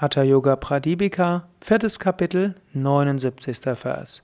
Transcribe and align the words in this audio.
Hatha 0.00 0.24
Yoga 0.24 0.56
Pradipika, 0.56 1.44
viertes 1.60 2.00
Kapitel, 2.00 2.56
79. 2.72 3.76
Vers. 3.76 4.22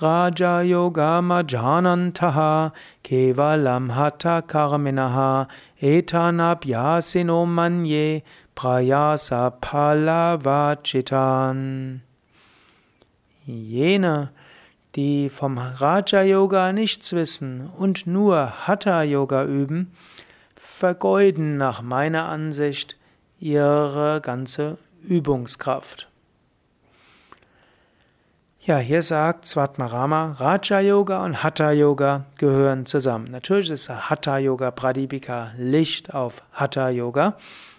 Raja 0.00 0.62
Yoga 0.62 1.20
Majanantaha 1.20 2.72
Kevalam 3.04 3.90
Hatha 3.92 4.40
Karminaha 4.40 5.46
Etanabhyasino 5.82 7.44
Manye 7.44 8.22
Prayasa 8.56 9.50
Palavachitan. 9.60 10.80
Jene, 13.46 14.30
die 14.96 15.28
vom 15.28 15.58
Raja 15.58 16.22
Yoga 16.22 16.72
nichts 16.72 17.12
wissen 17.12 17.68
und 17.76 18.06
nur 18.06 18.66
Hatha 18.66 19.02
Yoga 19.02 19.44
üben, 19.44 19.92
vergeuden 20.56 21.58
nach 21.58 21.82
meiner 21.82 22.24
Ansicht 22.24 22.96
ihre 23.38 24.22
ganze 24.22 24.78
Übungskraft. 25.04 26.08
Ja, 28.60 28.78
hier 28.78 29.02
sagt 29.02 29.44
Svatmarama, 29.46 30.36
Raja 30.38 30.80
Yoga 30.80 31.22
und 31.22 31.42
Hatha 31.42 31.70
Yoga 31.72 32.24
gehören 32.38 32.86
zusammen. 32.86 33.30
Natürlich 33.30 33.68
ist 33.68 33.90
Hatha 33.90 34.38
Yoga 34.38 34.70
Pradipika 34.70 35.52
Licht 35.58 36.14
auf 36.14 36.42
Hatha 36.52 36.88
Yoga 36.88 37.36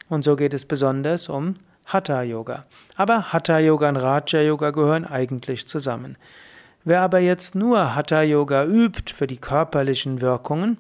und 0.10 0.24
so 0.24 0.36
geht 0.36 0.54
es 0.54 0.66
besonders 0.66 1.28
um 1.28 1.56
Hatha 1.86 2.22
Yoga. 2.22 2.66
Aber 2.96 3.34
Hatha 3.34 3.58
Yoga 3.58 3.90
und 3.90 3.98
Raja 3.98 4.42
Yoga 4.42 4.70
gehören 4.70 5.06
eigentlich 5.06 5.68
zusammen. 5.68 6.18
Wer 6.84 7.02
aber 7.02 7.18
jetzt 7.18 7.56
nur 7.56 7.96
Hatha 7.96 8.22
Yoga 8.22 8.64
übt 8.66 9.12
für 9.12 9.26
die 9.26 9.38
körperlichen 9.38 10.22
Wirkungen, 10.22 10.78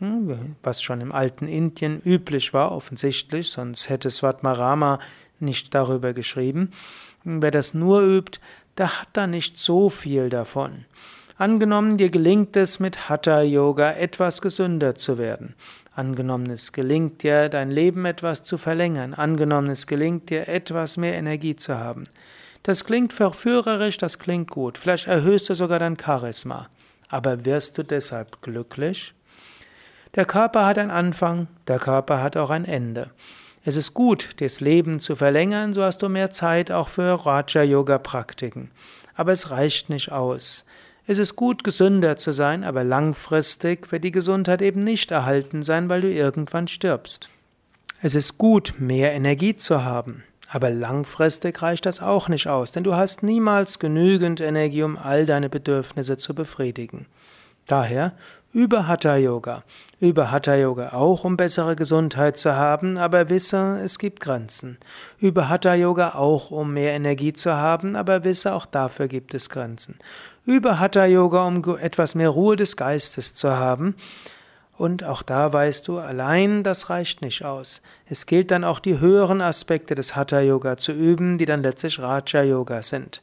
hm, 0.00 0.56
was 0.64 0.82
schon 0.82 1.00
im 1.00 1.12
alten 1.12 1.46
Indien 1.46 2.02
üblich 2.04 2.52
war, 2.52 2.72
offensichtlich, 2.72 3.50
sonst 3.50 3.88
hätte 3.88 4.10
Svatmarama 4.10 4.98
nicht 5.40 5.74
darüber 5.74 6.12
geschrieben. 6.12 6.70
Wer 7.24 7.50
das 7.50 7.74
nur 7.74 8.02
übt, 8.02 8.40
der 8.76 9.00
hat 9.00 9.08
da 9.12 9.26
nicht 9.26 9.58
so 9.58 9.88
viel 9.88 10.28
davon. 10.28 10.84
Angenommen, 11.36 11.96
dir 11.96 12.10
gelingt 12.10 12.56
es 12.56 12.78
mit 12.78 13.08
Hatha 13.08 13.42
Yoga 13.42 13.92
etwas 13.92 14.40
gesünder 14.40 14.94
zu 14.94 15.18
werden. 15.18 15.54
Angenommen, 15.96 16.50
es 16.50 16.72
gelingt 16.72 17.22
dir, 17.22 17.48
dein 17.48 17.70
Leben 17.70 18.04
etwas 18.04 18.42
zu 18.42 18.58
verlängern. 18.58 19.14
Angenommen, 19.14 19.70
es 19.70 19.86
gelingt 19.86 20.30
dir, 20.30 20.48
etwas 20.48 20.96
mehr 20.96 21.14
Energie 21.14 21.56
zu 21.56 21.76
haben. 21.76 22.04
Das 22.62 22.84
klingt 22.84 23.12
verführerisch, 23.12 23.96
das 23.98 24.18
klingt 24.18 24.50
gut. 24.50 24.78
Vielleicht 24.78 25.06
erhöhst 25.06 25.48
du 25.48 25.54
sogar 25.54 25.78
dein 25.78 25.98
Charisma. 25.98 26.68
Aber 27.08 27.44
wirst 27.44 27.78
du 27.78 27.82
deshalb 27.82 28.40
glücklich? 28.42 29.14
Der 30.14 30.24
Körper 30.24 30.66
hat 30.66 30.78
einen 30.78 30.90
Anfang, 30.90 31.48
der 31.66 31.78
Körper 31.78 32.22
hat 32.22 32.36
auch 32.36 32.50
ein 32.50 32.64
Ende. 32.64 33.10
Es 33.66 33.76
ist 33.76 33.94
gut, 33.94 34.28
das 34.42 34.60
Leben 34.60 35.00
zu 35.00 35.16
verlängern, 35.16 35.72
so 35.72 35.82
hast 35.82 36.02
du 36.02 36.10
mehr 36.10 36.30
Zeit 36.30 36.70
auch 36.70 36.88
für 36.88 37.24
Raja-Yoga-Praktiken. 37.24 38.70
Aber 39.14 39.32
es 39.32 39.50
reicht 39.50 39.88
nicht 39.88 40.12
aus. 40.12 40.66
Es 41.06 41.16
ist 41.16 41.34
gut, 41.34 41.64
gesünder 41.64 42.18
zu 42.18 42.32
sein, 42.32 42.62
aber 42.62 42.84
langfristig 42.84 43.90
wird 43.90 44.04
die 44.04 44.10
Gesundheit 44.10 44.60
eben 44.60 44.80
nicht 44.80 45.10
erhalten 45.10 45.62
sein, 45.62 45.88
weil 45.88 46.02
du 46.02 46.12
irgendwann 46.12 46.68
stirbst. 46.68 47.30
Es 48.02 48.14
ist 48.14 48.36
gut, 48.36 48.74
mehr 48.78 49.12
Energie 49.12 49.56
zu 49.56 49.82
haben, 49.82 50.24
aber 50.48 50.68
langfristig 50.68 51.62
reicht 51.62 51.86
das 51.86 52.00
auch 52.00 52.28
nicht 52.28 52.48
aus, 52.48 52.72
denn 52.72 52.84
du 52.84 52.94
hast 52.94 53.22
niemals 53.22 53.78
genügend 53.78 54.42
Energie, 54.42 54.82
um 54.82 54.98
all 54.98 55.24
deine 55.24 55.48
Bedürfnisse 55.48 56.18
zu 56.18 56.34
befriedigen. 56.34 57.06
Daher 57.66 58.12
über 58.54 58.86
Hatha 58.86 59.16
Yoga. 59.16 59.64
Über 59.98 60.30
Hatha 60.30 60.54
Yoga 60.54 60.92
auch, 60.92 61.24
um 61.24 61.36
bessere 61.36 61.74
Gesundheit 61.74 62.38
zu 62.38 62.54
haben, 62.54 62.96
aber 62.96 63.28
wisse, 63.28 63.80
es 63.84 63.98
gibt 63.98 64.20
Grenzen. 64.20 64.78
Über 65.18 65.48
Hatha 65.48 65.74
Yoga 65.74 66.14
auch, 66.14 66.52
um 66.52 66.72
mehr 66.72 66.92
Energie 66.92 67.32
zu 67.32 67.52
haben, 67.52 67.96
aber 67.96 68.22
wisse, 68.22 68.54
auch 68.54 68.64
dafür 68.64 69.08
gibt 69.08 69.34
es 69.34 69.50
Grenzen. 69.50 69.98
Über 70.46 70.78
Hatha 70.78 71.04
Yoga, 71.04 71.44
um 71.44 71.76
etwas 71.78 72.14
mehr 72.14 72.28
Ruhe 72.28 72.54
des 72.54 72.76
Geistes 72.76 73.34
zu 73.34 73.50
haben. 73.50 73.96
Und 74.76 75.02
auch 75.02 75.22
da 75.22 75.52
weißt 75.52 75.88
du, 75.88 75.98
allein 75.98 76.62
das 76.62 76.90
reicht 76.90 77.22
nicht 77.22 77.44
aus. 77.44 77.82
Es 78.08 78.24
gilt 78.24 78.52
dann 78.52 78.62
auch 78.62 78.78
die 78.78 79.00
höheren 79.00 79.40
Aspekte 79.40 79.96
des 79.96 80.14
Hatha 80.14 80.40
Yoga 80.40 80.76
zu 80.76 80.92
üben, 80.92 81.38
die 81.38 81.46
dann 81.46 81.62
letztlich 81.62 81.98
Raja 81.98 82.44
Yoga 82.44 82.84
sind. 82.84 83.20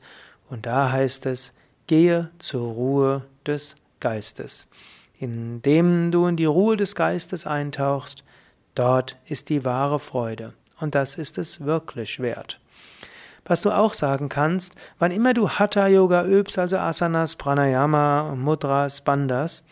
Und 0.49 0.65
da 0.65 0.91
heißt 0.91 1.25
es, 1.25 1.53
gehe 1.87 2.29
zur 2.39 2.73
Ruhe 2.73 3.23
des 3.45 3.75
Geistes. 4.01 4.67
Indem 5.21 6.09
du 6.09 6.25
in 6.25 6.35
die 6.35 6.45
Ruhe 6.45 6.75
des 6.75 6.95
Geistes 6.95 7.45
eintauchst, 7.45 8.23
dort 8.73 9.17
ist 9.27 9.49
die 9.49 9.63
wahre 9.63 9.99
Freude. 9.99 10.55
Und 10.79 10.95
das 10.95 11.15
ist 11.15 11.37
es 11.37 11.61
wirklich 11.61 12.19
wert. 12.19 12.59
Was 13.45 13.61
du 13.61 13.69
auch 13.69 13.93
sagen 13.93 14.29
kannst, 14.29 14.73
wann 14.97 15.11
immer 15.11 15.35
du 15.35 15.47
Hatha 15.47 15.85
Yoga 15.85 16.25
übst, 16.25 16.57
also 16.57 16.77
Asanas, 16.77 17.35
Pranayama, 17.35 18.33
Mudras, 18.35 19.01
Bandhas, 19.01 19.63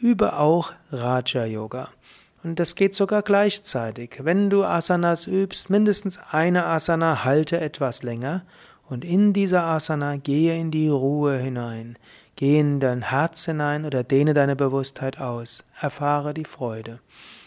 übe 0.00 0.38
auch 0.38 0.72
Raja 0.92 1.44
Yoga. 1.44 1.88
Und 2.44 2.60
das 2.60 2.76
geht 2.76 2.94
sogar 2.94 3.22
gleichzeitig. 3.22 4.20
Wenn 4.20 4.48
du 4.48 4.62
Asanas 4.62 5.26
übst, 5.26 5.70
mindestens 5.70 6.20
eine 6.30 6.66
Asana 6.66 7.24
halte 7.24 7.60
etwas 7.60 8.04
länger 8.04 8.42
und 8.88 9.04
in 9.04 9.32
dieser 9.32 9.64
Asana 9.64 10.18
gehe 10.18 10.56
in 10.56 10.70
die 10.70 10.88
Ruhe 10.88 11.36
hinein. 11.36 11.98
Geh 12.42 12.58
in 12.58 12.80
dein 12.80 13.02
Herz 13.02 13.44
hinein 13.44 13.84
oder 13.84 14.02
dehne 14.02 14.34
deine 14.34 14.56
Bewusstheit 14.56 15.20
aus. 15.20 15.62
Erfahre 15.80 16.34
die 16.34 16.44
Freude. 16.44 16.98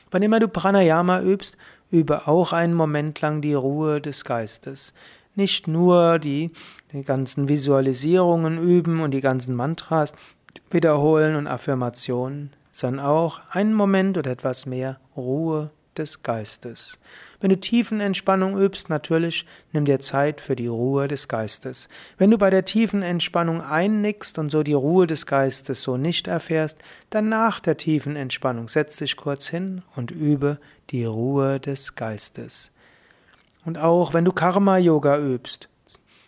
Wann 0.09 0.23
immer 0.23 0.39
du 0.39 0.47
Pranayama 0.47 1.19
übst, 1.19 1.57
übe 1.91 2.29
auch 2.29 2.53
einen 2.53 2.73
Moment 2.73 3.19
lang 3.19 3.41
die 3.41 3.55
Ruhe 3.55 3.99
des 3.99 4.23
Geistes. 4.23 4.93
Nicht 5.35 5.67
nur 5.67 6.17
die, 6.17 6.49
die 6.93 7.03
ganzen 7.03 7.49
Visualisierungen 7.49 8.57
üben 8.57 9.01
und 9.01 9.11
die 9.11 9.19
ganzen 9.19 9.53
Mantras 9.53 10.13
wiederholen 10.71 11.35
und 11.35 11.47
Affirmationen, 11.47 12.51
sondern 12.71 13.05
auch 13.05 13.41
einen 13.49 13.73
Moment 13.73 14.17
oder 14.17 14.31
etwas 14.31 14.65
mehr 14.65 15.01
Ruhe 15.17 15.71
des 15.97 16.23
Geistes. 16.23 16.99
Wenn 17.39 17.49
du 17.49 17.59
tiefen 17.59 17.99
Entspannung 17.99 18.57
übst, 18.57 18.89
natürlich 18.89 19.45
nimm 19.71 19.85
dir 19.85 19.99
Zeit 19.99 20.41
für 20.41 20.55
die 20.55 20.67
Ruhe 20.67 21.07
des 21.07 21.27
Geistes. 21.27 21.87
Wenn 22.17 22.31
du 22.31 22.37
bei 22.37 22.49
der 22.49 22.65
tiefen 22.65 23.01
Entspannung 23.01 23.61
einnickst 23.61 24.39
und 24.39 24.49
so 24.49 24.63
die 24.63 24.73
Ruhe 24.73 25.07
des 25.07 25.25
Geistes 25.25 25.83
so 25.83 25.97
nicht 25.97 26.27
erfährst, 26.27 26.77
dann 27.09 27.29
nach 27.29 27.59
der 27.59 27.77
tiefen 27.77 28.15
Entspannung 28.15 28.67
setz 28.67 28.97
dich 28.97 29.15
kurz 29.15 29.47
hin 29.47 29.83
und 29.95 30.11
übe 30.11 30.59
die 30.89 31.05
Ruhe 31.05 31.59
des 31.59 31.95
Geistes. 31.95 32.71
Und 33.65 33.77
auch 33.77 34.13
wenn 34.13 34.25
du 34.25 34.31
Karma 34.31 34.77
Yoga 34.77 35.19
übst, 35.19 35.69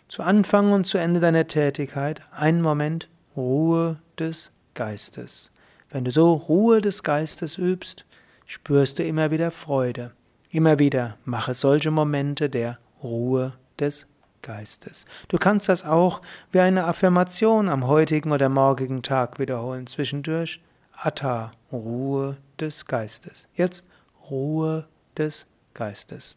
zu 0.08 0.22
Anfang 0.22 0.72
und 0.72 0.86
zu 0.86 0.98
Ende 0.98 1.20
deiner 1.20 1.46
Tätigkeit 1.46 2.22
einen 2.32 2.62
Moment 2.62 3.08
Ruhe 3.36 3.98
des 4.18 4.50
Geistes. 4.74 5.50
Wenn 5.90 6.04
du 6.04 6.10
so 6.10 6.32
Ruhe 6.34 6.80
des 6.80 7.02
Geistes 7.02 7.58
übst, 7.58 8.04
spürst 8.48 8.98
du 8.98 9.04
immer 9.04 9.30
wieder 9.30 9.52
Freude. 9.52 10.10
Immer 10.50 10.80
wieder 10.80 11.18
mache 11.24 11.54
solche 11.54 11.92
Momente 11.92 12.50
der 12.50 12.78
Ruhe 13.02 13.52
des 13.78 14.08
Geistes. 14.42 15.04
Du 15.28 15.36
kannst 15.36 15.68
das 15.68 15.84
auch 15.84 16.20
wie 16.50 16.60
eine 16.60 16.84
Affirmation 16.84 17.68
am 17.68 17.86
heutigen 17.86 18.32
oder 18.32 18.48
morgigen 18.48 19.02
Tag 19.02 19.38
wiederholen. 19.38 19.86
Zwischendurch 19.86 20.60
Atta, 20.92 21.52
Ruhe 21.70 22.38
des 22.58 22.86
Geistes. 22.86 23.46
Jetzt 23.54 23.84
Ruhe 24.30 24.88
des 25.16 25.46
Geistes. 25.74 26.36